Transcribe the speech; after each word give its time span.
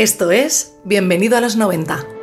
Esto 0.00 0.30
es 0.30 0.72
Bienvenido 0.82 1.36
a 1.36 1.42
los 1.42 1.56
90. 1.56 2.19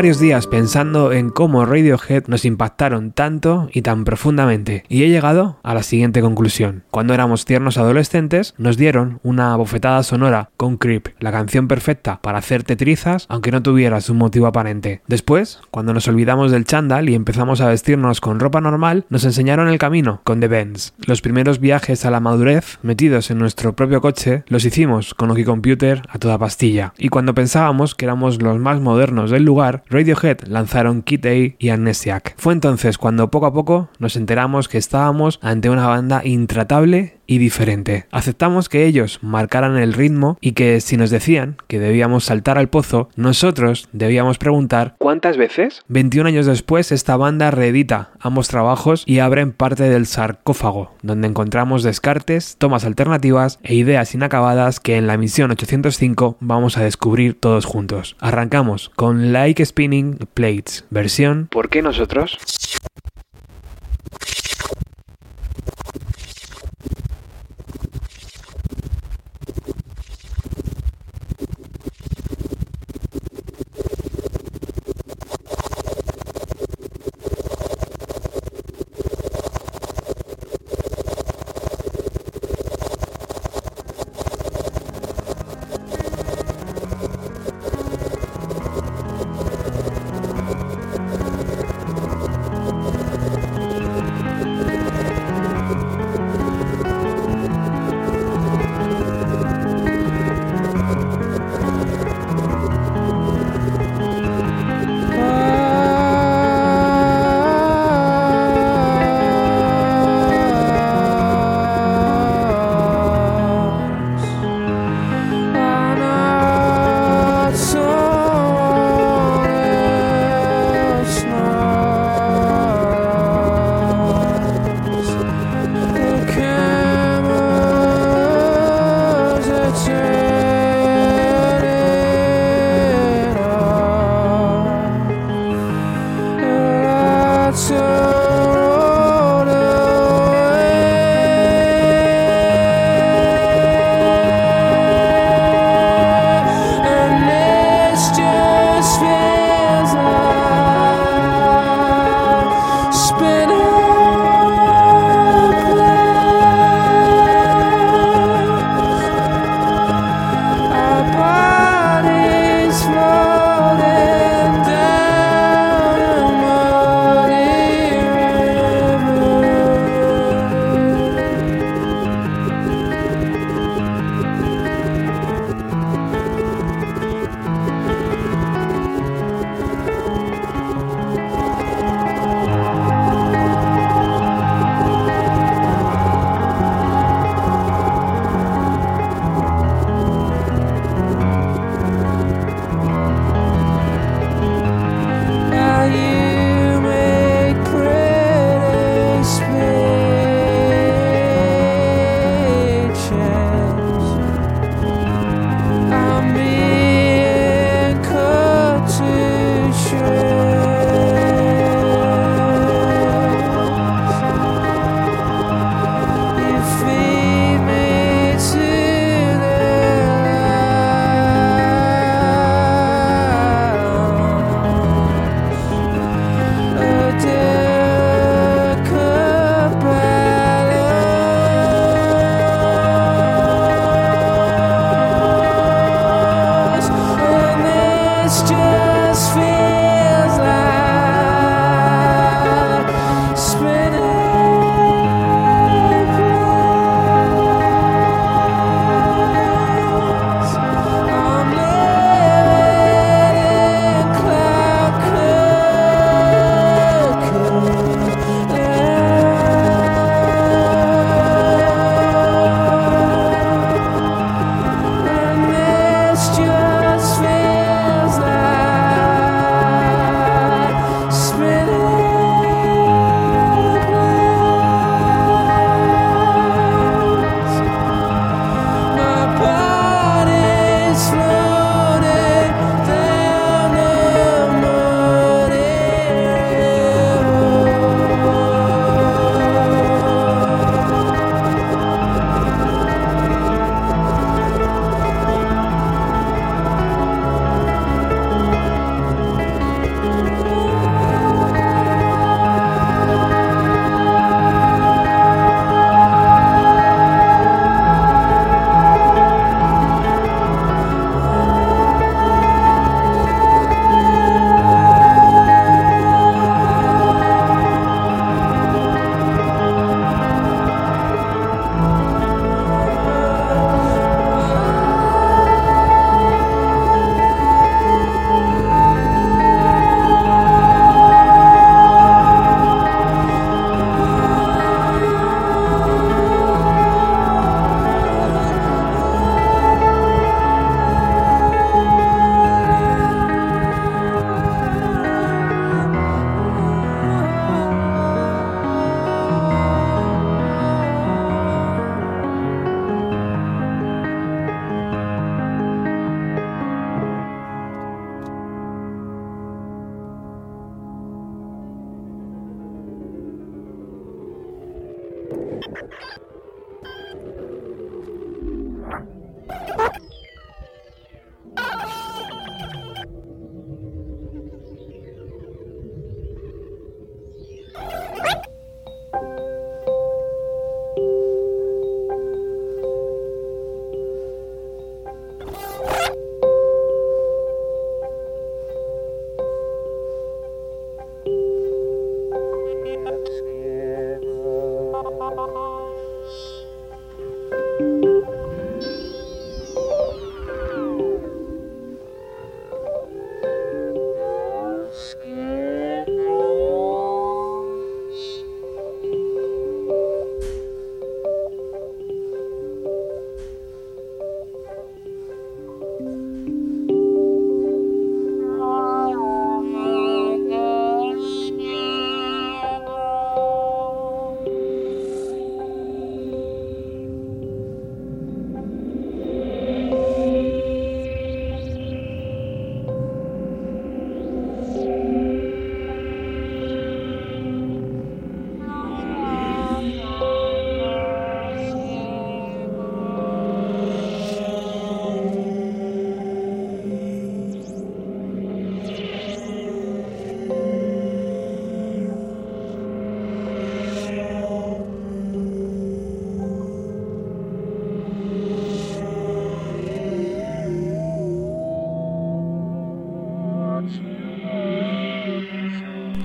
Varios 0.00 0.18
días 0.18 0.46
pensando 0.46 1.12
en 1.12 1.28
cómo 1.28 1.66
Radiohead 1.66 2.24
nos 2.26 2.46
impactaron 2.46 3.12
tanto 3.12 3.68
y 3.70 3.82
tan 3.82 4.04
profundamente, 4.04 4.82
y 4.88 5.02
he 5.02 5.10
llegado 5.10 5.58
a 5.62 5.74
la 5.74 5.82
siguiente 5.82 6.22
conclusión. 6.22 6.84
Cuando 6.90 7.12
éramos 7.12 7.44
tiernos 7.44 7.76
adolescentes, 7.76 8.54
nos 8.56 8.78
dieron 8.78 9.20
una 9.22 9.54
bofetada 9.56 10.02
sonora 10.02 10.48
con 10.56 10.78
Creep, 10.78 11.08
la 11.18 11.32
canción 11.32 11.68
perfecta 11.68 12.18
para 12.22 12.38
hacerte 12.38 12.76
trizas 12.76 13.26
aunque 13.28 13.50
no 13.50 13.62
tuvieras 13.62 14.08
un 14.08 14.16
motivo 14.16 14.46
aparente. 14.46 15.02
Después, 15.06 15.60
cuando 15.70 15.92
nos 15.92 16.08
olvidamos 16.08 16.50
del 16.50 16.64
chándal 16.64 17.10
y 17.10 17.14
empezamos 17.14 17.60
a 17.60 17.68
vestirnos 17.68 18.22
con 18.22 18.40
ropa 18.40 18.62
normal, 18.62 19.04
nos 19.10 19.24
enseñaron 19.24 19.68
el 19.68 19.76
camino 19.76 20.22
con 20.24 20.40
The 20.40 20.48
Benz. 20.48 20.94
Los 21.04 21.20
primeros 21.20 21.60
viajes 21.60 22.06
a 22.06 22.10
la 22.10 22.20
madurez, 22.20 22.78
metidos 22.82 23.30
en 23.30 23.36
nuestro 23.36 23.76
propio 23.76 24.00
coche, 24.00 24.44
los 24.48 24.64
hicimos 24.64 25.12
con 25.12 25.30
Oki 25.30 25.44
Computer 25.44 26.00
a 26.08 26.18
toda 26.18 26.38
pastilla. 26.38 26.94
Y 26.96 27.10
cuando 27.10 27.34
pensábamos 27.34 27.94
que 27.94 28.06
éramos 28.06 28.40
los 28.40 28.58
más 28.58 28.80
modernos 28.80 29.30
del 29.30 29.44
lugar, 29.44 29.82
Radiohead 29.90 30.46
lanzaron 30.46 31.02
Kid 31.02 31.26
A 31.26 31.56
y 31.58 31.68
Amnesiac. 31.68 32.34
Fue 32.38 32.52
entonces 32.52 32.96
cuando 32.96 33.30
poco 33.30 33.46
a 33.46 33.52
poco 33.52 33.90
nos 33.98 34.14
enteramos 34.14 34.68
que 34.68 34.78
estábamos 34.78 35.40
ante 35.42 35.68
una 35.68 35.88
banda 35.88 36.24
intratable 36.24 37.19
y 37.30 37.38
diferente. 37.38 38.06
Aceptamos 38.10 38.68
que 38.68 38.86
ellos 38.86 39.20
marcaran 39.22 39.76
el 39.76 39.92
ritmo 39.92 40.36
y 40.40 40.52
que 40.52 40.80
si 40.80 40.96
nos 40.96 41.10
decían 41.10 41.58
que 41.68 41.78
debíamos 41.78 42.24
saltar 42.24 42.58
al 42.58 42.68
pozo, 42.68 43.08
nosotros 43.14 43.88
debíamos 43.92 44.36
preguntar 44.36 44.96
¿cuántas 44.98 45.36
veces? 45.36 45.82
21 45.86 46.26
años 46.26 46.46
después 46.46 46.90
esta 46.90 47.16
banda 47.16 47.52
reedita 47.52 48.10
ambos 48.18 48.48
trabajos 48.48 49.04
y 49.06 49.20
abren 49.20 49.52
parte 49.52 49.84
del 49.84 50.06
sarcófago, 50.06 50.92
donde 51.02 51.28
encontramos 51.28 51.84
descartes, 51.84 52.56
tomas 52.58 52.84
alternativas 52.84 53.60
e 53.62 53.76
ideas 53.76 54.12
inacabadas 54.12 54.80
que 54.80 54.96
en 54.96 55.06
la 55.06 55.16
misión 55.16 55.52
805 55.52 56.38
vamos 56.40 56.78
a 56.78 56.82
descubrir 56.82 57.38
todos 57.38 57.64
juntos. 57.64 58.16
Arrancamos 58.18 58.90
con 58.96 59.32
Like 59.32 59.64
Spinning 59.64 60.18
Plates, 60.34 60.84
versión 60.90 61.46
¿Por 61.48 61.68
qué 61.68 61.80
nosotros? 61.80 62.38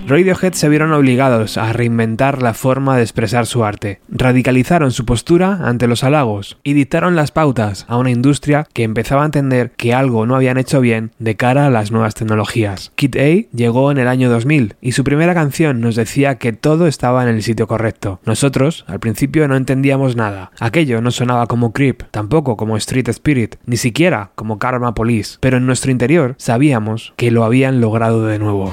Radiohead 0.07 0.53
se 0.53 0.69
vieron 0.69 0.93
obligados 0.93 1.57
a 1.57 1.73
reinventar 1.73 2.43
la 2.43 2.53
forma 2.53 2.95
de 2.95 3.01
expresar 3.01 3.47
su 3.47 3.65
arte, 3.65 4.01
radicalizaron 4.07 4.91
su 4.91 5.03
postura 5.03 5.61
ante 5.63 5.87
los 5.87 6.03
halagos 6.03 6.59
y 6.63 6.73
dictaron 6.73 7.15
las 7.15 7.31
pautas 7.31 7.85
a 7.87 7.97
una 7.97 8.11
industria 8.11 8.67
que 8.71 8.83
empezaba 8.83 9.23
a 9.23 9.25
entender 9.25 9.71
que 9.77 9.95
algo 9.95 10.27
no 10.27 10.35
habían 10.35 10.59
hecho 10.59 10.79
bien 10.79 11.09
de 11.17 11.35
cara 11.35 11.65
a 11.65 11.69
las 11.71 11.89
nuevas 11.89 12.13
tecnologías. 12.13 12.91
Kid 12.93 13.17
A 13.17 13.49
llegó 13.51 13.89
en 13.89 13.97
el 13.97 14.07
año 14.07 14.29
2000 14.29 14.75
y 14.79 14.91
su 14.91 15.03
primera 15.03 15.33
canción 15.33 15.81
nos 15.81 15.95
decía 15.95 16.35
que 16.35 16.53
todo 16.53 16.85
estaba 16.85 17.23
en 17.23 17.29
el 17.29 17.41
sitio 17.41 17.65
correcto. 17.65 18.19
Nosotros, 18.27 18.85
al 18.87 18.99
principio, 18.99 19.47
no 19.47 19.55
entendíamos 19.55 20.15
nada. 20.15 20.51
Aquello 20.59 21.01
no 21.01 21.09
sonaba 21.09 21.47
como 21.47 21.73
Creep, 21.73 22.03
tampoco 22.11 22.57
como 22.57 22.77
Street 22.77 23.09
Spirit, 23.09 23.55
ni 23.65 23.77
siquiera 23.77 24.29
como 24.35 24.59
Karma 24.59 24.93
Police, 24.93 25.37
pero 25.39 25.57
en 25.57 25.65
nuestro 25.65 25.89
interior 25.89 26.35
sabíamos 26.37 27.13
que 27.15 27.31
lo 27.31 27.43
habían 27.43 27.81
logrado 27.81 28.27
de 28.27 28.37
nuevo. 28.37 28.71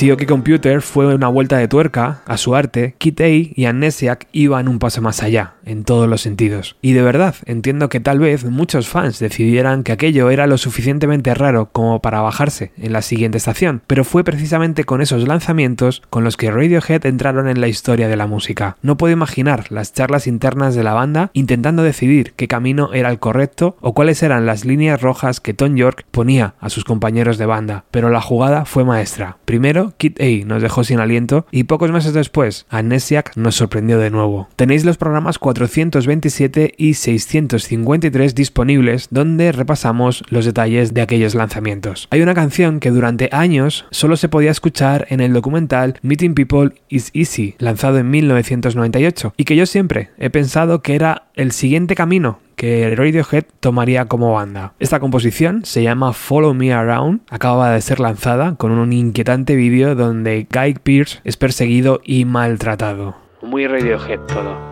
Si 0.00 0.10
OK 0.10 0.24
Computer 0.24 0.80
fue 0.80 1.14
una 1.14 1.28
vuelta 1.28 1.58
de 1.58 1.68
tuerca 1.68 2.22
a 2.24 2.38
su 2.38 2.54
arte, 2.54 2.94
Kit 2.96 3.20
A 3.20 3.28
y 3.28 3.66
Amnesiac 3.66 4.28
iban 4.32 4.66
un 4.66 4.78
paso 4.78 5.02
más 5.02 5.22
allá, 5.22 5.56
en 5.66 5.84
todos 5.84 6.08
los 6.08 6.22
sentidos. 6.22 6.76
Y 6.80 6.94
de 6.94 7.02
verdad, 7.02 7.34
entiendo 7.44 7.90
que 7.90 8.00
tal 8.00 8.18
vez 8.18 8.46
muchos 8.46 8.88
fans 8.88 9.18
decidieran 9.18 9.82
que 9.82 9.92
aquello 9.92 10.30
era 10.30 10.46
lo 10.46 10.56
suficientemente 10.56 11.34
raro 11.34 11.68
como 11.70 12.00
para 12.00 12.22
bajarse 12.22 12.72
en 12.78 12.94
la 12.94 13.02
siguiente 13.02 13.36
estación, 13.36 13.82
pero 13.86 14.04
fue 14.04 14.24
precisamente 14.24 14.84
con 14.84 15.02
esos 15.02 15.28
lanzamientos 15.28 16.00
con 16.08 16.24
los 16.24 16.38
que 16.38 16.50
Radiohead 16.50 17.04
entraron 17.04 17.46
en 17.46 17.60
la 17.60 17.68
historia 17.68 18.08
de 18.08 18.16
la 18.16 18.26
música. 18.26 18.78
No 18.80 18.96
puedo 18.96 19.12
imaginar 19.12 19.70
las 19.70 19.92
charlas 19.92 20.26
internas 20.26 20.74
de 20.74 20.82
la 20.82 20.94
banda 20.94 21.30
intentando 21.34 21.82
decidir 21.82 22.32
qué 22.36 22.48
camino 22.48 22.94
era 22.94 23.10
el 23.10 23.18
correcto 23.18 23.76
o 23.82 23.92
cuáles 23.92 24.22
eran 24.22 24.46
las 24.46 24.64
líneas 24.64 25.02
rojas 25.02 25.40
que 25.40 25.52
Tom 25.52 25.76
York 25.76 26.06
ponía 26.10 26.54
a 26.58 26.70
sus 26.70 26.84
compañeros 26.84 27.36
de 27.36 27.44
banda, 27.44 27.84
pero 27.90 28.08
la 28.08 28.22
jugada 28.22 28.64
fue 28.64 28.82
maestra. 28.84 29.36
Primero, 29.44 29.89
Kit 29.96 30.20
A 30.20 30.46
nos 30.46 30.62
dejó 30.62 30.84
sin 30.84 31.00
aliento 31.00 31.46
y 31.50 31.64
pocos 31.64 31.90
meses 31.90 32.12
después, 32.12 32.66
Amnesiac 32.68 33.36
nos 33.36 33.56
sorprendió 33.56 33.98
de 33.98 34.10
nuevo. 34.10 34.48
Tenéis 34.56 34.84
los 34.84 34.96
programas 34.96 35.38
427 35.38 36.74
y 36.76 36.94
653 36.94 38.34
disponibles 38.34 39.08
donde 39.10 39.52
repasamos 39.52 40.24
los 40.28 40.44
detalles 40.44 40.94
de 40.94 41.02
aquellos 41.02 41.34
lanzamientos. 41.34 42.08
Hay 42.10 42.22
una 42.22 42.34
canción 42.34 42.80
que 42.80 42.90
durante 42.90 43.28
años 43.32 43.86
solo 43.90 44.16
se 44.16 44.28
podía 44.28 44.50
escuchar 44.50 45.06
en 45.10 45.20
el 45.20 45.32
documental 45.32 45.98
Meeting 46.02 46.34
People 46.34 46.72
is 46.88 47.10
Easy, 47.14 47.54
lanzado 47.58 47.98
en 47.98 48.10
1998, 48.10 49.34
y 49.36 49.44
que 49.44 49.56
yo 49.56 49.66
siempre 49.66 50.10
he 50.18 50.30
pensado 50.30 50.82
que 50.82 50.94
era 50.94 51.28
el 51.34 51.52
siguiente 51.52 51.94
camino 51.94 52.40
que 52.60 52.94
Radiohead 52.94 53.44
tomaría 53.58 54.04
como 54.04 54.34
banda. 54.34 54.74
Esta 54.78 55.00
composición 55.00 55.64
se 55.64 55.82
llama 55.82 56.12
Follow 56.12 56.52
Me 56.52 56.74
Around, 56.74 57.22
acaba 57.30 57.70
de 57.70 57.80
ser 57.80 58.00
lanzada 58.00 58.56
con 58.56 58.70
un 58.72 58.92
inquietante 58.92 59.56
vídeo 59.56 59.94
donde 59.94 60.46
Guy 60.52 60.74
Pearce 60.74 61.20
es 61.24 61.38
perseguido 61.38 62.02
y 62.04 62.26
maltratado. 62.26 63.16
Muy 63.40 63.66
Radiohead 63.66 64.20
todo. 64.26 64.69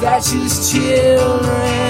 Me 0.00 1.89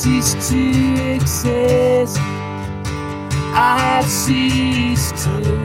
ceased 0.00 0.40
to 0.48 1.14
exist. 1.14 2.16
I 3.52 3.76
have 3.78 4.06
ceased 4.06 5.14
to 5.24 5.59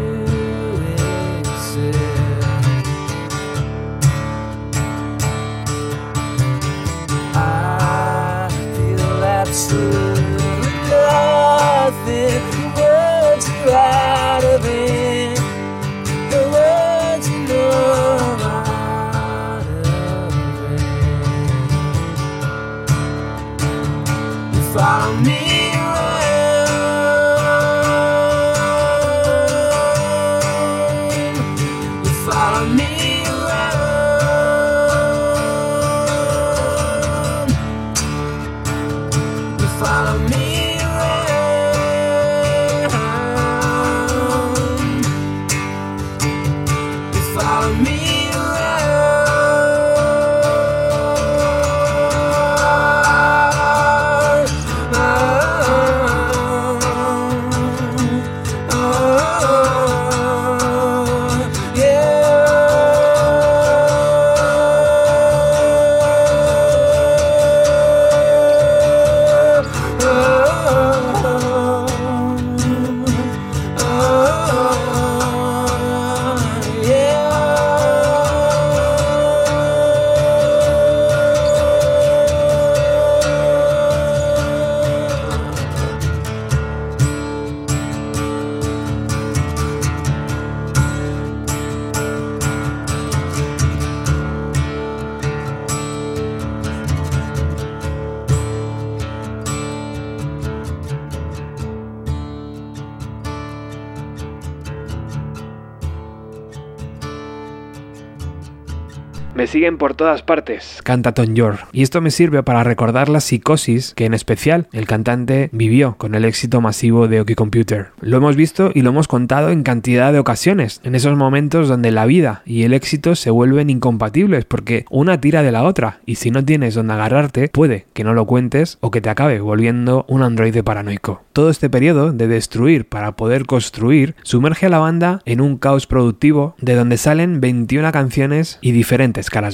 Me 109.55 109.59
siguen 109.59 109.77
por 109.77 109.93
todas 109.93 110.21
partes, 110.21 110.81
canta 110.83 111.13
Tom 111.13 111.33
York. 111.33 111.65
Y 111.71 111.83
esto 111.83 112.01
me 112.01 112.11
sirve 112.11 112.43
para 112.43 112.65
recordar 112.65 113.07
la 113.07 113.21
psicosis 113.21 113.93
que 113.95 114.03
en 114.03 114.13
especial 114.13 114.67
el 114.73 114.85
cantante 114.85 115.47
vivió 115.53 115.95
con 115.97 116.13
el 116.13 116.25
éxito 116.25 116.59
masivo 116.59 117.07
de 117.07 117.21
Oki 117.21 117.35
Computer. 117.35 117.91
Lo 118.01 118.17
hemos 118.17 118.35
visto 118.35 118.71
y 118.73 118.81
lo 118.81 118.89
hemos 118.89 119.07
contado 119.07 119.51
en 119.51 119.63
cantidad 119.63 120.11
de 120.11 120.19
ocasiones, 120.19 120.81
en 120.83 120.93
esos 120.93 121.15
momentos 121.15 121.69
donde 121.69 121.91
la 121.91 122.05
vida 122.05 122.41
y 122.45 122.63
el 122.63 122.73
éxito 122.73 123.15
se 123.15 123.29
vuelven 123.29 123.69
incompatibles 123.69 124.43
porque 124.43 124.83
una 124.89 125.21
tira 125.21 125.41
de 125.41 125.53
la 125.53 125.63
otra 125.63 125.99
y 126.05 126.15
si 126.15 126.31
no 126.31 126.43
tienes 126.43 126.73
donde 126.73 126.95
agarrarte, 126.95 127.47
puede 127.47 127.85
que 127.93 128.03
no 128.03 128.13
lo 128.13 128.25
cuentes 128.25 128.77
o 128.81 128.91
que 128.91 128.99
te 128.99 129.09
acabe 129.09 129.39
volviendo 129.39 130.03
un 130.09 130.21
androide 130.21 130.63
paranoico. 130.63 131.23
Todo 131.31 131.49
este 131.49 131.69
periodo 131.69 132.11
de 132.11 132.27
destruir 132.27 132.89
para 132.89 133.13
poder 133.13 133.45
construir 133.45 134.15
sumerge 134.23 134.65
a 134.65 134.69
la 134.69 134.79
banda 134.79 135.21
en 135.23 135.39
un 135.39 135.57
caos 135.57 135.87
productivo 135.87 136.55
de 136.59 136.75
donde 136.75 136.97
salen 136.97 137.39
21 137.39 137.93
canciones 137.93 138.59
y 138.61 138.73
diferentes 138.73 139.29
caras 139.29 139.44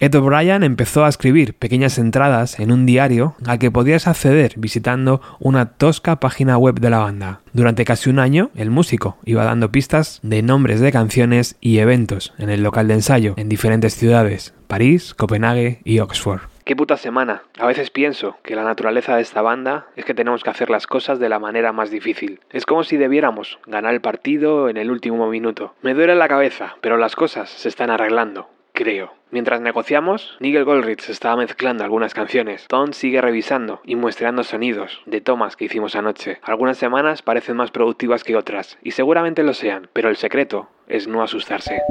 Ed 0.00 0.14
O'Brien 0.14 0.62
empezó 0.62 1.04
a 1.04 1.08
escribir 1.08 1.54
pequeñas 1.54 1.98
entradas 1.98 2.60
en 2.60 2.70
un 2.70 2.86
diario 2.86 3.34
al 3.46 3.58
que 3.58 3.70
podías 3.70 4.06
acceder 4.06 4.54
visitando 4.56 5.20
una 5.40 5.66
tosca 5.66 6.20
página 6.20 6.56
web 6.58 6.78
de 6.80 6.90
la 6.90 6.98
banda. 6.98 7.40
Durante 7.52 7.84
casi 7.84 8.08
un 8.08 8.18
año, 8.18 8.50
el 8.54 8.70
músico 8.70 9.16
iba 9.24 9.44
dando 9.44 9.72
pistas 9.72 10.20
de 10.22 10.42
nombres 10.42 10.80
de 10.80 10.92
canciones 10.92 11.56
y 11.60 11.78
eventos 11.78 12.32
en 12.38 12.50
el 12.50 12.62
local 12.62 12.88
de 12.88 12.94
ensayo 12.94 13.34
en 13.36 13.48
diferentes 13.48 13.94
ciudades, 13.94 14.54
París, 14.68 15.14
Copenhague 15.14 15.80
y 15.84 15.98
Oxford. 15.98 16.42
Qué 16.64 16.76
puta 16.76 16.96
semana. 16.96 17.42
A 17.58 17.66
veces 17.66 17.90
pienso 17.90 18.36
que 18.44 18.54
la 18.54 18.62
naturaleza 18.62 19.16
de 19.16 19.22
esta 19.22 19.42
banda 19.42 19.86
es 19.96 20.04
que 20.04 20.14
tenemos 20.14 20.44
que 20.44 20.50
hacer 20.50 20.70
las 20.70 20.86
cosas 20.86 21.18
de 21.18 21.28
la 21.28 21.40
manera 21.40 21.72
más 21.72 21.90
difícil. 21.90 22.38
Es 22.50 22.66
como 22.66 22.84
si 22.84 22.96
debiéramos 22.96 23.58
ganar 23.66 23.92
el 23.94 24.00
partido 24.00 24.68
en 24.68 24.76
el 24.76 24.90
último 24.90 25.28
minuto. 25.28 25.74
Me 25.82 25.94
duele 25.94 26.14
la 26.14 26.28
cabeza, 26.28 26.76
pero 26.80 26.98
las 26.98 27.16
cosas 27.16 27.50
se 27.50 27.68
están 27.68 27.90
arreglando. 27.90 28.48
Creo. 28.72 29.12
Mientras 29.30 29.60
negociamos, 29.60 30.36
Nigel 30.40 30.64
Goldrich 30.64 31.08
estaba 31.08 31.36
mezclando 31.36 31.84
algunas 31.84 32.14
canciones. 32.14 32.66
Tom 32.68 32.92
sigue 32.92 33.20
revisando 33.20 33.80
y 33.84 33.96
muestreando 33.96 34.44
sonidos 34.44 35.02
de 35.06 35.20
tomas 35.20 35.56
que 35.56 35.66
hicimos 35.66 35.94
anoche. 35.94 36.38
Algunas 36.42 36.78
semanas 36.78 37.22
parecen 37.22 37.56
más 37.56 37.70
productivas 37.70 38.24
que 38.24 38.36
otras, 38.36 38.78
y 38.82 38.92
seguramente 38.92 39.42
lo 39.42 39.54
sean, 39.54 39.88
pero 39.92 40.08
el 40.08 40.16
secreto 40.16 40.68
es 40.88 41.06
no 41.06 41.22
asustarse. 41.22 41.82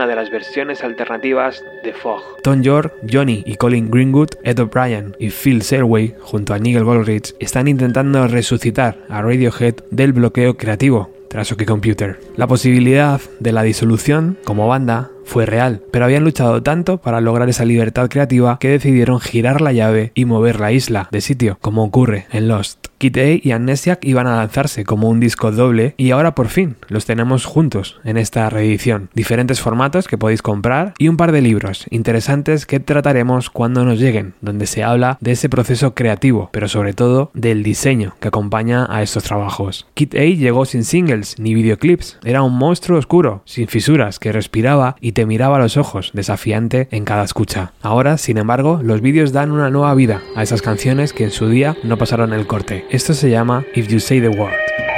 Una 0.00 0.06
de 0.06 0.16
las 0.16 0.30
versiones 0.30 0.82
alternativas 0.82 1.62
de 1.84 1.92
Fog. 1.92 2.22
Tom 2.42 2.62
York, 2.62 2.94
Johnny 3.06 3.42
y 3.44 3.56
Colin 3.56 3.90
Greenwood, 3.90 4.30
Ed 4.44 4.58
O'Brien 4.58 5.14
y 5.18 5.28
Phil 5.28 5.60
Selway, 5.60 6.14
junto 6.22 6.54
a 6.54 6.58
Nigel 6.58 6.84
Goldrich, 6.84 7.34
están 7.38 7.68
intentando 7.68 8.26
resucitar 8.26 8.96
a 9.10 9.20
Radiohead 9.20 9.74
del 9.90 10.14
bloqueo 10.14 10.56
creativo 10.56 11.10
tras 11.28 11.52
OK 11.52 11.66
Computer. 11.66 12.18
La 12.34 12.46
posibilidad 12.46 13.20
de 13.40 13.52
la 13.52 13.62
disolución 13.62 14.38
como 14.44 14.68
banda 14.68 15.10
fue 15.26 15.44
real, 15.44 15.82
pero 15.92 16.06
habían 16.06 16.24
luchado 16.24 16.62
tanto 16.62 16.96
para 16.96 17.20
lograr 17.20 17.50
esa 17.50 17.66
libertad 17.66 18.08
creativa 18.08 18.58
que 18.58 18.70
decidieron 18.70 19.20
girar 19.20 19.60
la 19.60 19.72
llave 19.72 20.12
y 20.14 20.24
mover 20.24 20.60
la 20.60 20.72
isla 20.72 21.08
de 21.12 21.20
sitio, 21.20 21.58
como 21.60 21.84
ocurre 21.84 22.26
en 22.32 22.48
Lost. 22.48 22.89
Kid 23.00 23.16
A 23.16 23.40
y 23.42 23.52
Amnesiac 23.52 24.04
iban 24.04 24.26
a 24.26 24.36
lanzarse 24.36 24.84
como 24.84 25.08
un 25.08 25.20
disco 25.20 25.50
doble 25.50 25.94
y 25.96 26.10
ahora 26.10 26.34
por 26.34 26.48
fin 26.48 26.76
los 26.88 27.06
tenemos 27.06 27.46
juntos 27.46 27.98
en 28.04 28.18
esta 28.18 28.50
reedición. 28.50 29.08
Diferentes 29.14 29.58
formatos 29.58 30.06
que 30.06 30.18
podéis 30.18 30.42
comprar 30.42 30.92
y 30.98 31.08
un 31.08 31.16
par 31.16 31.32
de 31.32 31.40
libros 31.40 31.86
interesantes 31.88 32.66
que 32.66 32.78
trataremos 32.78 33.48
cuando 33.48 33.86
nos 33.86 33.98
lleguen, 33.98 34.34
donde 34.42 34.66
se 34.66 34.84
habla 34.84 35.16
de 35.22 35.32
ese 35.32 35.48
proceso 35.48 35.94
creativo, 35.94 36.50
pero 36.52 36.68
sobre 36.68 36.92
todo 36.92 37.30
del 37.32 37.62
diseño 37.62 38.16
que 38.20 38.28
acompaña 38.28 38.86
a 38.90 39.02
estos 39.02 39.24
trabajos. 39.24 39.86
Kid 39.94 40.14
A 40.16 40.24
llegó 40.24 40.66
sin 40.66 40.84
singles 40.84 41.36
ni 41.38 41.54
videoclips, 41.54 42.18
era 42.22 42.42
un 42.42 42.58
monstruo 42.58 42.98
oscuro, 42.98 43.40
sin 43.46 43.68
fisuras, 43.68 44.18
que 44.18 44.30
respiraba 44.30 44.96
y 45.00 45.12
te 45.12 45.24
miraba 45.24 45.56
a 45.56 45.60
los 45.60 45.78
ojos, 45.78 46.10
desafiante 46.12 46.88
en 46.90 47.06
cada 47.06 47.24
escucha. 47.24 47.72
Ahora, 47.80 48.18
sin 48.18 48.36
embargo, 48.36 48.80
los 48.82 49.00
vídeos 49.00 49.32
dan 49.32 49.52
una 49.52 49.70
nueva 49.70 49.94
vida 49.94 50.20
a 50.36 50.42
esas 50.42 50.60
canciones 50.60 51.14
que 51.14 51.24
en 51.24 51.30
su 51.30 51.48
día 51.48 51.78
no 51.82 51.96
pasaron 51.96 52.34
el 52.34 52.46
corte. 52.46 52.89
Esto 52.90 53.14
se 53.14 53.30
llama 53.30 53.64
If 53.72 53.88
You 53.88 54.00
Say 54.00 54.20
the 54.20 54.28
Word. 54.28 54.89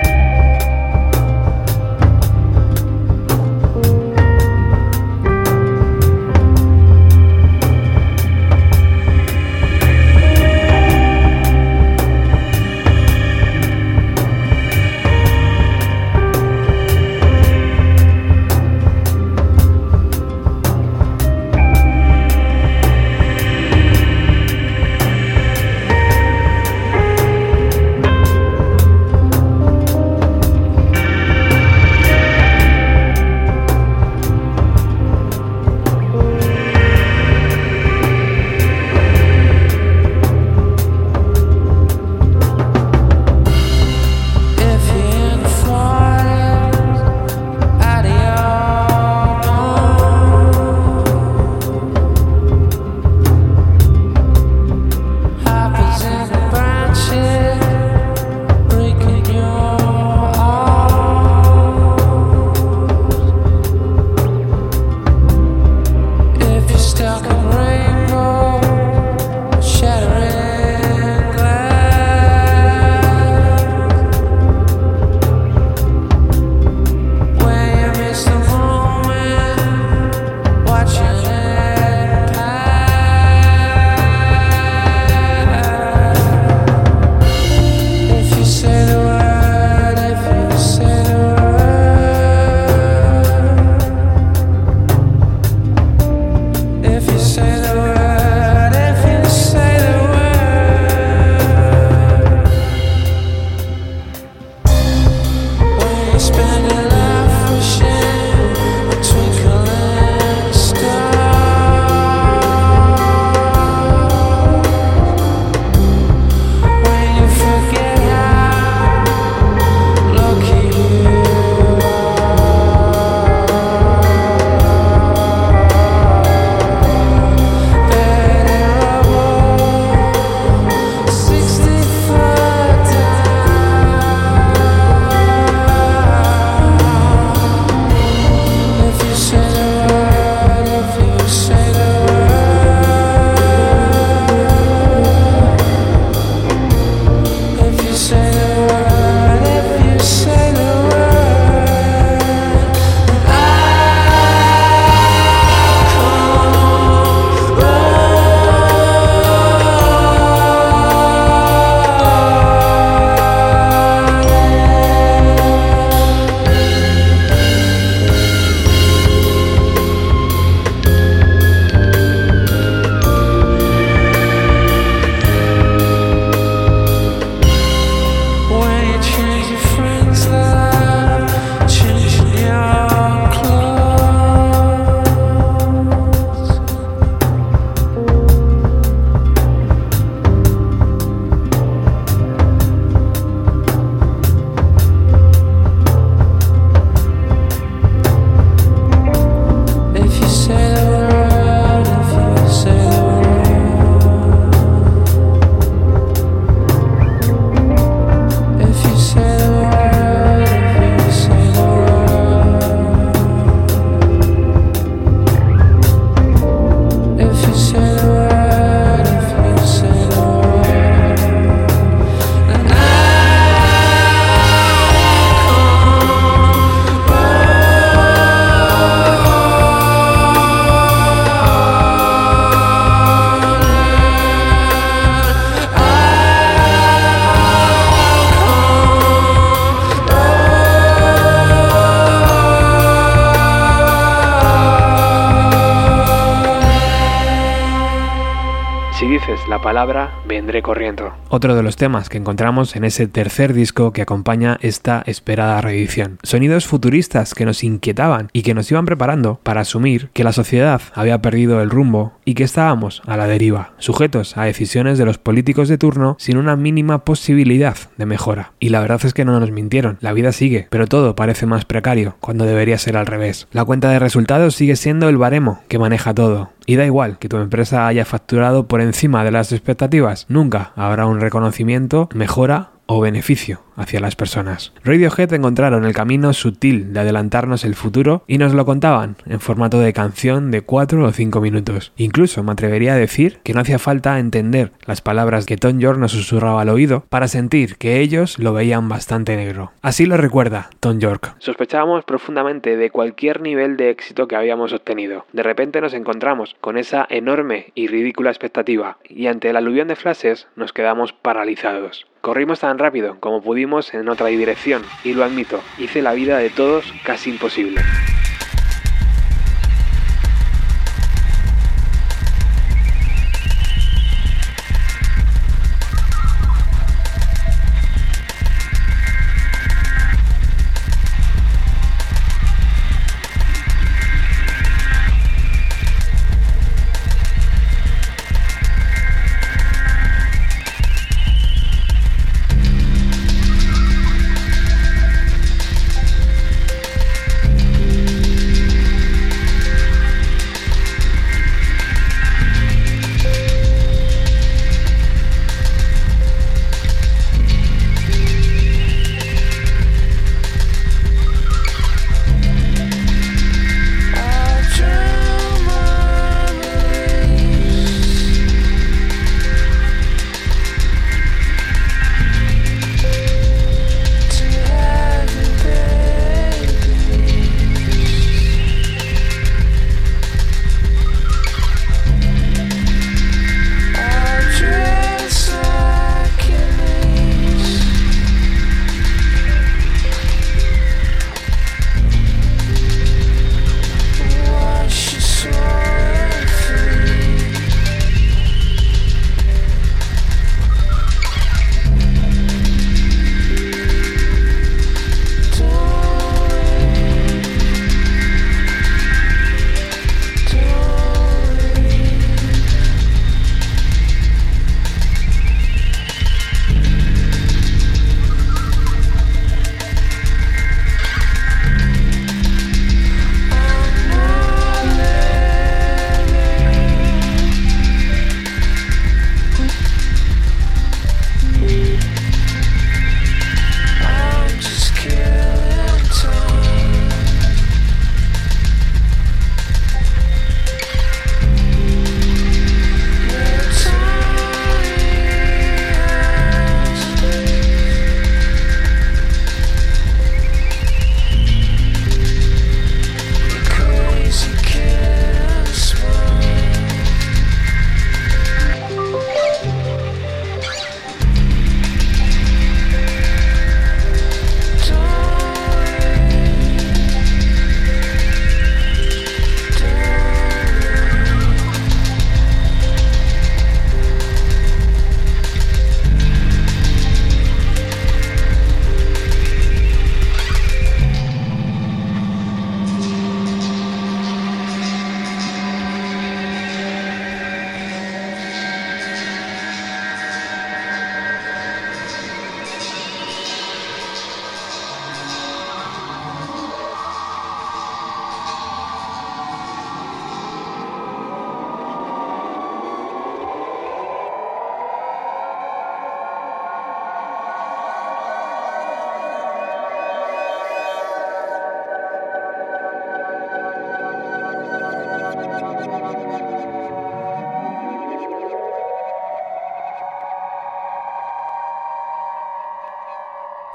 Palabra, 249.62 250.12
vendré 250.27 250.61
corriendo. 250.61 251.14
Otro 251.31 251.55
de 251.55 251.62
los 251.62 251.77
temas 251.77 252.11
que 252.11 252.18
encontramos 252.18 252.77
en 252.77 252.85
ese 252.85 253.07
tercer 253.07 253.55
disco 253.55 253.92
que 253.92 254.03
acompaña 254.03 254.59
esta 254.61 255.03
esperada 255.07 255.62
reedición. 255.62 256.18
Sonidos 256.22 256.66
futuristas 256.66 257.33
que 257.33 257.46
nos 257.46 257.64
inquietaban 257.64 258.29
y 258.35 258.42
que 258.42 258.53
nos 258.53 258.70
iban 258.70 258.85
preparando 258.85 259.40
para 259.42 259.62
asumir 259.62 260.11
que 260.12 260.25
la 260.25 260.33
sociedad 260.33 260.83
había 260.94 261.22
perdido 261.22 261.62
el 261.62 261.70
rumbo 261.70 262.12
y 262.27 262.35
que 262.35 262.44
estábamos 262.44 263.01
a 263.07 263.16
la 263.16 263.27
deriva, 263.27 263.72
sujetos 263.79 264.37
a 264.37 264.44
decisiones 264.44 264.98
de 264.98 265.07
los 265.07 265.16
políticos 265.16 265.68
de 265.68 265.79
turno 265.79 266.16
sin 266.18 266.37
una 266.37 266.57
mínima 266.57 267.05
posibilidad 267.05 267.77
de 267.96 268.07
mejora. 268.07 268.53
Y 268.61 268.68
la 268.68 268.81
verdad 268.81 269.01
es 269.05 269.14
que 269.14 269.25
no 269.25 269.38
nos 269.38 269.51
mintieron, 269.51 269.96
la 270.01 270.12
vida 270.12 270.33
sigue, 270.33 270.66
pero 270.68 270.87
todo 270.87 271.16
parece 271.16 271.46
más 271.46 271.64
precario 271.64 272.16
cuando 272.20 272.44
debería 272.44 272.77
ser 272.79 272.96
al 272.96 273.07
revés. 273.07 273.46
La 273.53 273.64
cuenta 273.64 273.90
de 273.90 274.01
resultados 274.01 274.57
sigue 274.57 274.77
siendo 274.77 275.09
el 275.09 275.16
baremo 275.16 275.61
que 275.68 275.79
maneja 275.79 276.12
todo. 276.12 276.51
Y 276.66 276.77
da 276.77 276.85
igual 276.85 277.18
que 277.18 277.29
tu 277.29 277.37
empresa 277.38 277.87
haya 277.87 278.05
facturado 278.05 278.66
por 278.66 278.81
encima 278.81 279.25
de 279.25 279.31
las 279.31 279.53
expectativas, 279.53 280.27
nunca 280.29 280.72
habrá 280.77 281.07
un 281.07 281.20
reconocimiento, 281.20 282.09
mejora 282.14 282.70
o 282.87 283.01
beneficio 283.01 283.62
hacia 283.77 284.01
las 284.01 284.16
personas. 284.16 284.73
Radiohead 284.85 285.33
encontraron 285.33 285.85
el 285.85 285.95
camino 285.95 286.33
sutil 286.33 286.92
de 286.92 287.01
adelantarnos 287.01 287.64
el 287.64 287.75
futuro 287.75 288.25
y 288.27 288.38
nos 288.38 288.55
lo 288.55 288.64
contaban 288.64 289.16
en 289.27 289.40
formato 289.40 289.81
de 289.81 289.92
canción 289.92 290.51
de 290.51 290.62
4 290.62 291.05
o 291.05 291.12
5 291.12 291.40
minutos. 291.40 291.92
Incluso 291.97 292.42
me 292.42 292.53
atrevería 292.53 292.95
a 292.95 292.99
decir 292.99 293.38
que 293.42 293.55
no 293.55 293.61
hacía 293.61 293.79
falta 293.79 294.18
entender 294.18 294.73
las 294.87 295.01
palabras 295.01 295.47
que 295.47 295.57
Tom 295.57 295.79
York 295.79 295.99
nos 295.99 296.12
susurraba 296.12 296.62
al 296.62 296.68
oído 296.68 297.05
para 297.09 297.29
sentir 297.29 297.77
que 297.77 298.01
ellos 298.01 298.38
lo 298.38 298.53
veían 298.53 298.88
bastante 298.88 299.37
negro. 299.37 299.73
Así 299.81 300.07
lo 300.07 300.16
recuerda 300.16 300.71
Tom 300.81 300.99
York. 300.99 301.35
Sospechábamos 301.38 302.05
profundamente 302.05 302.77
de 302.77 302.90
cualquier 302.90 303.40
nivel 303.40 303.77
de 303.77 303.90
éxito 303.90 304.29
que 304.29 304.37
habíamos 304.37 304.73
obtenido. 304.73 305.25
De 305.33 305.42
repente 305.42 305.81
nos 305.81 305.95
encontramos 305.95 306.57
con 306.61 306.77
esa 306.77 307.07
enorme 307.09 307.73
y 307.75 307.87
ridícula 307.87 308.31
expectativa 308.31 308.99
y 309.09 309.27
ante 309.27 309.51
el 309.51 309.57
aluvión 309.57 309.88
de 309.88 309.97
flashes 309.97 310.49
nos 310.57 310.73
quedamos 310.73 311.12
paralizados. 311.12 312.07
Corrimos 312.23 312.61
tan 312.61 312.79
rápido 312.79 313.17
como 313.19 313.43
pudimos 313.43 313.93
en 313.95 314.09
otra 314.09 314.29
dirección, 314.29 314.85
y 315.03 315.13
lo 315.13 315.25
admito, 315.25 315.61
hice 315.77 316.03
la 316.03 316.13
vida 316.13 316.39
de 316.39 316.51
todos 316.51 316.85
casi 317.03 317.31
imposible. 317.31 317.81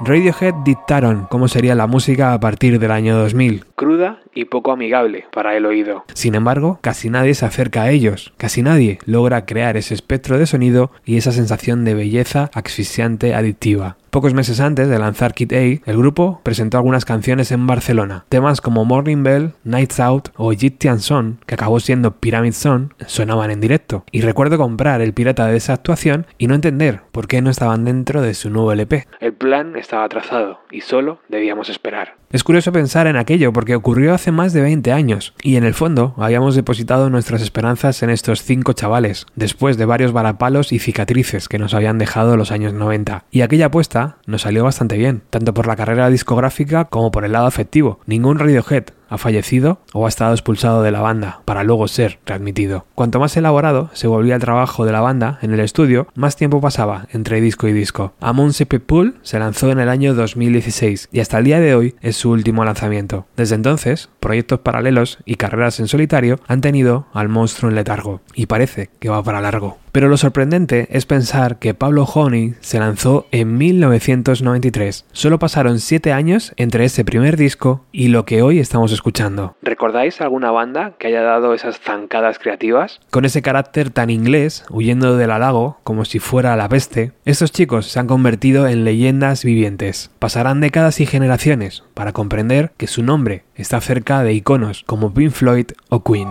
Radiohead 0.08 0.54
dictaron 0.64 1.28
cómo 1.30 1.50
sería 1.50 1.76
la 1.76 1.86
música 1.86 2.32
a 2.32 2.40
partir 2.40 2.80
del 2.80 2.92
año 2.92 3.18
2000, 3.18 3.66
cruda 3.78 4.20
y 4.34 4.46
poco 4.46 4.72
amigable 4.72 5.26
para 5.32 5.56
el 5.56 5.66
oído. 5.66 6.04
Sin 6.14 6.36
embargo, 6.36 6.80
casi 6.82 7.10
nadie 7.10 7.36
se 7.36 7.46
acerca 7.46 7.84
a 7.84 7.92
ellos, 7.92 8.34
casi 8.36 8.64
nadie 8.64 8.98
logra 9.06 9.46
crear 9.46 9.78
ese 9.78 9.94
espectro 9.94 10.38
de 10.38 10.48
sonido 10.48 10.92
y 11.06 11.18
esa 11.18 11.32
sensación 11.32 11.86
de 11.86 11.94
belleza 11.94 12.50
asfixiante 12.54 13.36
adictiva. 13.36 13.96
Pocos 14.10 14.34
meses 14.34 14.62
antes 14.62 14.90
de 14.90 14.98
lanzar 14.98 15.36
Kid 15.36 15.54
A, 15.54 15.58
el 15.60 15.98
grupo 15.98 16.42
presentó 16.42 16.78
algunas 16.78 17.06
canciones 17.06 17.52
en 17.52 17.68
Barcelona. 17.68 18.26
Temas 18.30 18.62
como 18.62 18.84
Morning 18.84 19.22
Bell, 19.22 19.52
Nights 19.64 20.00
Out 20.00 20.30
o 20.38 20.52
Egyptian 20.52 21.02
Song, 21.02 21.36
que 21.46 21.54
acabó 21.54 21.80
siendo 21.80 22.16
Pyramid 22.16 22.54
Song, 22.54 22.94
sonaban 23.06 23.52
en 23.52 23.62
directo. 23.62 24.06
Y 24.12 24.22
recuerdo 24.22 24.58
comprar 24.58 25.02
el 25.02 25.14
pirata 25.14 25.46
de 25.46 25.58
esa 25.58 25.74
actuación 25.74 26.26
y 26.40 26.48
no 26.48 26.56
entender 26.56 27.02
por 27.12 27.28
qué 27.28 27.44
no 27.44 27.52
estaban 27.52 27.86
dentro 27.86 28.24
de 28.24 28.34
su 28.34 28.50
nuevo 28.50 28.72
LP. 28.72 29.06
El 29.20 29.34
plan 29.34 29.76
estaba 29.76 30.10
trazado 30.10 30.62
y 30.72 30.82
solo 30.82 31.20
debíamos 31.30 31.70
esperar. 31.70 32.16
Es 32.30 32.44
curioso 32.44 32.72
pensar 32.72 33.08
en 33.08 33.16
aquello 33.16 33.54
porque 33.54 33.67
ocurrió 33.76 34.14
hace 34.14 34.32
más 34.32 34.54
de 34.54 34.62
20 34.62 34.92
años 34.92 35.34
y 35.42 35.56
en 35.56 35.64
el 35.64 35.74
fondo 35.74 36.14
habíamos 36.18 36.56
depositado 36.56 37.10
nuestras 37.10 37.42
esperanzas 37.42 38.02
en 38.04 38.10
estos 38.10 38.44
cinco 38.44 38.74
chavales, 38.74 39.26
después 39.36 39.78
de 39.78 39.86
varios 39.86 40.12
varapalos 40.12 40.72
y 40.72 40.80
cicatrices 40.80 41.48
que 41.48 41.60
nos 41.60 41.74
habían 41.74 41.98
dejado 41.98 42.38
los 42.38 42.52
años 42.52 42.74
90. 42.74 43.26
Y 43.32 43.42
aquella 43.42 43.68
apuesta 43.68 44.18
nos 44.26 44.44
salió 44.44 44.64
bastante 44.64 44.98
bien, 44.98 45.22
tanto 45.30 45.54
por 45.54 45.68
la 45.68 45.76
carrera 45.76 46.10
discográfica 46.10 46.86
como 46.86 47.12
por 47.12 47.26
el 47.26 47.34
lado 47.34 47.48
afectivo. 47.48 48.00
Ningún 48.06 48.40
Radiohead 48.40 48.86
ha 49.10 49.18
fallecido 49.18 49.80
o 49.94 50.06
ha 50.06 50.10
estado 50.10 50.34
expulsado 50.34 50.84
de 50.84 50.92
la 50.92 51.02
banda 51.02 51.42
para 51.46 51.64
luego 51.64 51.88
ser 51.88 52.20
readmitido. 52.26 52.86
Cuanto 52.96 53.20
más 53.20 53.36
elaborado 53.38 53.90
se 53.94 54.08
volvía 54.08 54.36
el 54.36 54.42
trabajo 54.42 54.86
de 54.86 54.92
la 54.92 55.02
banda 55.02 55.40
en 55.42 55.54
el 55.54 55.60
estudio, 55.60 56.08
más 56.16 56.36
tiempo 56.36 56.62
pasaba 56.62 57.08
entre 57.12 57.42
disco 57.42 57.68
y 57.68 57.74
disco. 57.74 58.14
Amon 58.20 58.52
Pool 58.86 59.18
se 59.22 59.40
lanzó 59.40 59.72
en 59.72 59.80
el 59.80 59.90
año 59.90 60.14
2016 60.14 61.10
y 61.12 61.20
hasta 61.20 61.38
el 61.38 61.46
día 61.46 61.60
de 61.60 61.76
hoy 61.76 61.96
es 62.02 62.18
su 62.18 62.32
último 62.32 62.66
lanzamiento. 62.66 63.26
Desde 63.36 63.56
entonces, 63.56 64.10
proyectos 64.20 64.60
paralelos 64.60 65.20
y 65.26 65.36
carreras 65.36 65.80
en 65.80 65.88
solitario 65.88 66.40
han 66.48 66.62
tenido 66.62 67.08
al 67.14 67.30
monstruo 67.30 67.70
en 67.70 67.76
letargo 67.76 68.22
y 68.34 68.46
parece 68.46 68.90
que 69.00 69.10
va 69.10 69.24
para 69.24 69.42
largo. 69.42 69.78
Pero 69.98 70.10
lo 70.10 70.18
sorprendente 70.18 70.88
es 70.92 71.08
pensar 71.08 71.58
que 71.58 71.74
Pablo 71.74 72.04
Honey 72.04 72.54
se 72.60 72.78
lanzó 72.78 73.26
en 73.32 73.58
1993. 73.58 75.08
Solo 75.12 75.40
pasaron 75.40 75.80
7 75.80 76.14
años 76.14 76.54
entre 76.56 76.86
ese 76.86 77.04
primer 77.04 77.36
disco 77.36 77.84
y 77.92 78.10
lo 78.10 78.24
que 78.24 78.44
hoy 78.44 78.60
estamos 78.60 78.92
escuchando. 78.92 79.56
¿Recordáis 79.64 80.22
alguna 80.22 80.52
banda 80.52 80.94
que 81.00 81.08
haya 81.08 81.24
dado 81.24 81.56
esas 81.56 81.80
zancadas 81.80 82.38
creativas? 82.38 83.00
Con 83.10 83.26
ese 83.26 83.42
carácter 83.42 83.90
tan 83.90 84.12
inglés, 84.12 84.66
huyendo 84.70 85.18
del 85.18 85.32
halago 85.32 85.80
como 85.84 86.06
si 86.06 86.20
fuera 86.20 86.56
la 86.56 86.70
peste, 86.70 87.14
estos 87.26 87.52
chicos 87.52 87.88
se 87.88 88.00
han 88.00 88.06
convertido 88.06 88.68
en 88.68 88.84
leyendas 88.84 89.44
vivientes. 89.44 90.12
Pasarán 90.20 90.62
décadas 90.62 91.00
y 91.00 91.08
generaciones 91.08 91.84
para 91.96 92.14
comprender 92.14 92.72
que 92.78 92.86
su 92.86 93.02
nombre 93.02 93.46
está 93.56 93.82
cerca 93.82 94.22
de 94.22 94.34
iconos 94.34 94.84
como 94.86 95.12
Pink 95.12 95.32
Floyd 95.32 95.72
o 95.90 96.04
Queen. 96.04 96.28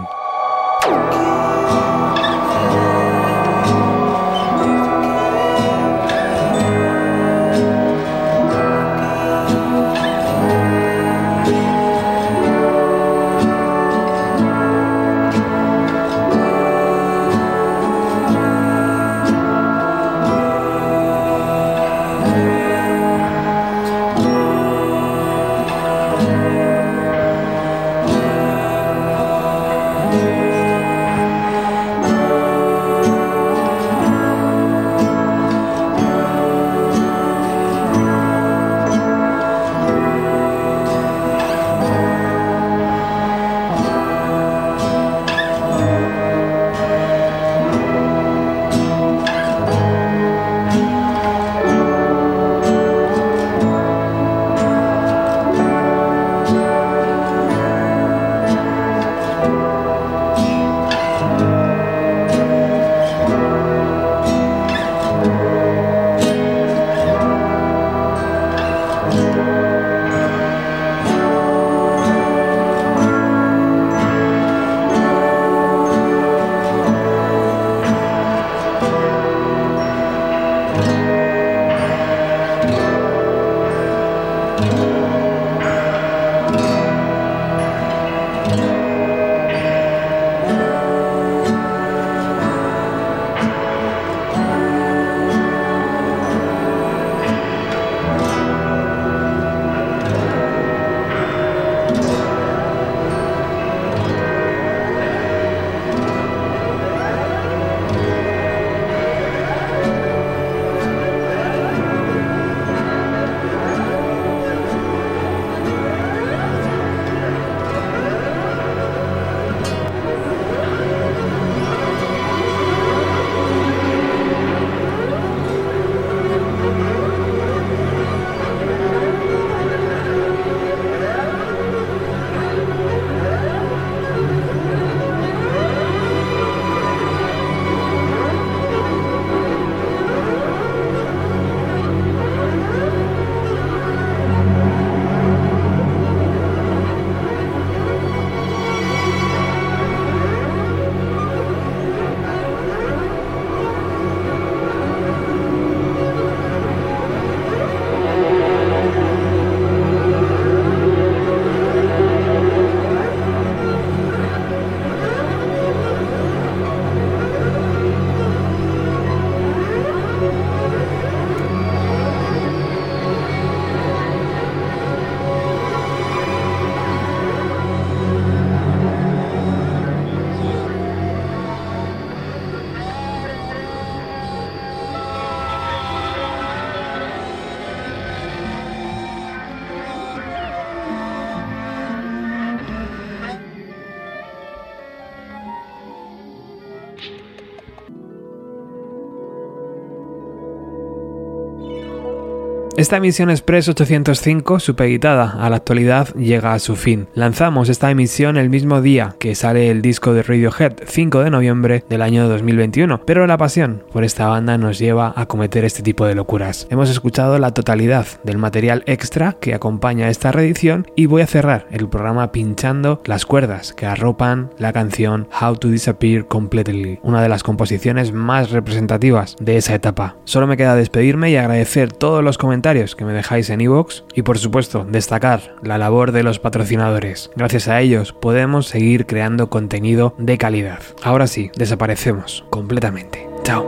Esta 202.77 202.99
emisión 202.99 203.31
Express 203.31 203.70
805, 203.70 204.61
supeditada 204.61 205.31
a 205.41 205.49
la 205.49 205.57
actualidad, 205.57 206.09
llega 206.14 206.53
a 206.53 206.59
su 206.59 206.77
fin. 206.77 207.09
Lanzamos 207.14 207.70
esta 207.70 207.91
emisión 207.91 208.37
el 208.37 208.51
mismo 208.51 208.83
día 208.83 209.16
que 209.18 209.35
sale 209.35 209.70
el 209.70 209.81
disco 209.81 210.12
de 210.12 210.22
Radiohead, 210.22 210.74
5 210.85 211.20
de 211.20 211.31
noviembre 211.31 211.85
del 211.89 212.03
año 212.03 212.29
2021, 212.29 213.01
pero 213.07 213.27
la 213.27 213.39
pasión 213.39 213.83
por 213.91 214.05
esta 214.05 214.27
banda 214.27 214.59
nos 214.59 214.79
lleva 214.79 215.14
a 215.16 215.24
cometer 215.24 215.64
este 215.64 215.83
tipo 215.83 216.05
de 216.05 216.14
locuras. 216.14 216.66
Hemos 216.68 216.91
escuchado 216.91 217.39
la 217.39 217.55
totalidad 217.55 218.07
del 218.24 218.37
material 218.37 218.83
extra 218.85 219.39
que 219.41 219.55
acompaña 219.55 220.11
esta 220.11 220.31
reedición 220.31 220.87
y 220.97 221.07
voy 221.07 221.22
a 221.22 221.27
cerrar 221.27 221.66
el 221.70 221.89
programa 221.89 222.31
pinchando 222.31 223.01
las 223.07 223.24
cuerdas 223.24 223.72
que 223.72 223.87
arropan 223.87 224.51
la 224.59 224.74
canción 224.74 225.29
How 225.41 225.57
to 225.57 225.68
Disappear 225.68 226.27
Completely, 226.27 227.01
una 227.03 227.22
de 227.22 227.31
las 227.31 227.43
composiciones 227.43 228.12
más 228.12 228.51
representativas 228.51 229.35
de 229.41 229.57
esa 229.57 229.74
etapa. 229.74 230.16
Solo 230.24 230.47
me 230.47 230.59
queda 230.59 230.77
despedirme 230.77 231.31
y 231.31 231.37
agradecer 231.37 231.91
todos 231.91 232.22
los 232.22 232.37
comentarios 232.37 232.65
que 232.66 233.04
me 233.04 233.12
dejáis 233.12 233.48
en 233.50 233.60
iVoox 233.60 234.02
y 234.14 234.22
por 234.22 234.38
supuesto 234.38 234.84
destacar 234.84 235.54
la 235.62 235.78
labor 235.78 236.10
de 236.10 236.24
los 236.24 236.40
patrocinadores. 236.40 237.30
Gracias 237.36 237.68
a 237.68 237.80
ellos 237.80 238.12
podemos 238.12 238.66
seguir 238.66 239.06
creando 239.06 239.48
contenido 239.50 240.14
de 240.18 240.36
calidad. 240.36 240.80
Ahora 241.04 241.28
sí, 241.28 241.52
desaparecemos 241.56 242.44
completamente. 242.50 243.28
Chao. 243.44 243.64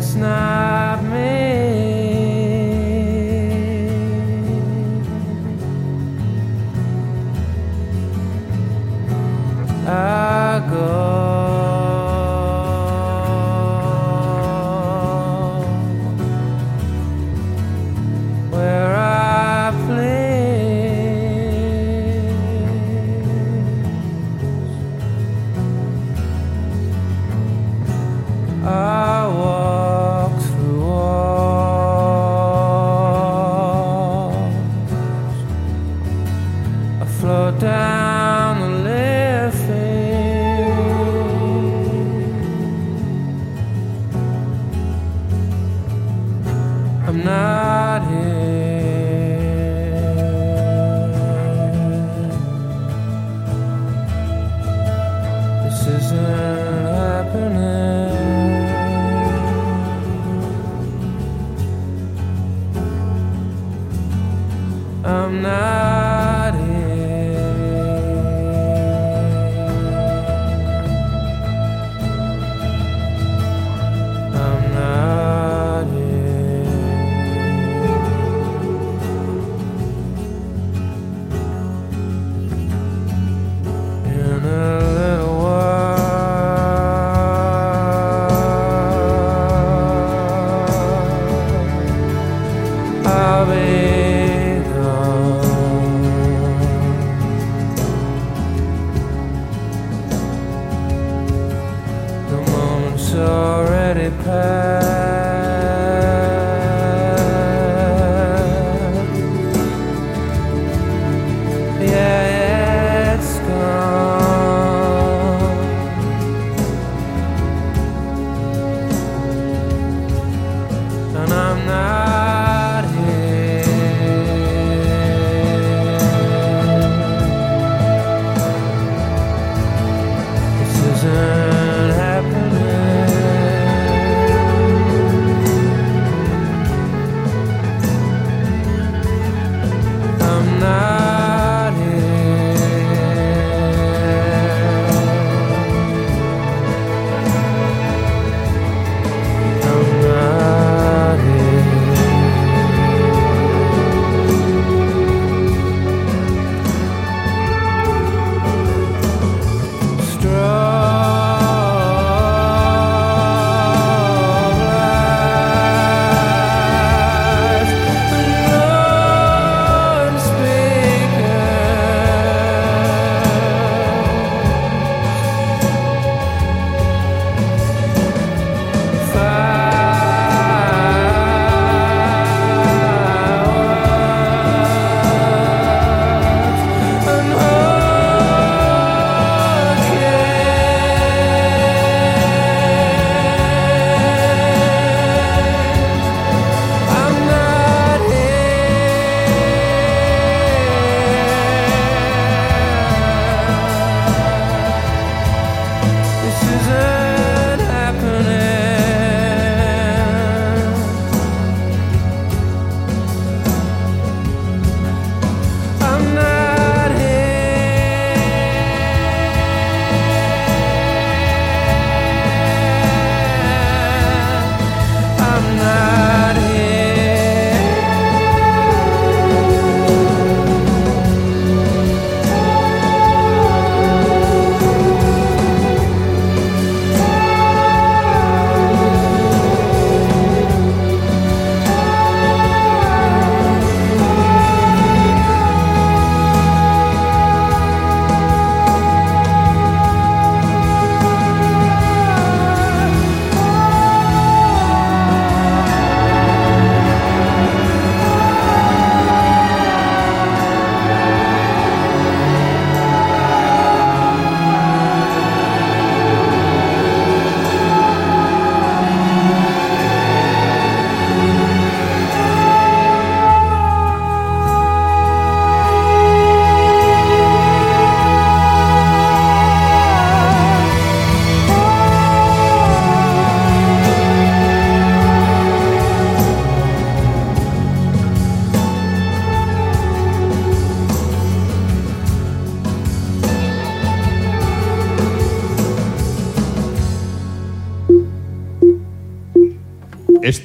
last 0.00 0.16
night. 0.16 0.59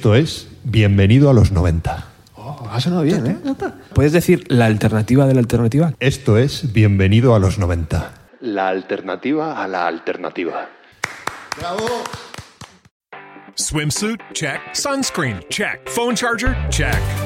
Esto 0.06 0.14
es 0.14 0.46
Bienvenido 0.62 1.30
a 1.30 1.32
los 1.32 1.50
90. 1.50 2.06
Oh, 2.36 2.68
ha 2.70 2.80
sonado 2.80 3.02
bien, 3.02 3.26
¿eh? 3.26 3.36
¿Puedes 3.92 4.12
decir 4.12 4.44
la 4.46 4.66
alternativa 4.66 5.26
de 5.26 5.34
la 5.34 5.40
alternativa? 5.40 5.94
Esto 5.98 6.38
es 6.38 6.72
Bienvenido 6.72 7.34
a 7.34 7.40
los 7.40 7.58
90. 7.58 8.12
La 8.42 8.68
alternativa 8.68 9.60
a 9.60 9.66
la 9.66 9.88
alternativa. 9.88 10.68
Swimsuit? 13.56 14.20
Check. 14.32 14.60
Sunscreen? 14.74 15.40
Check. 15.50 15.88
Phone 15.88 16.14
charger? 16.14 16.56
Check. 16.70 17.25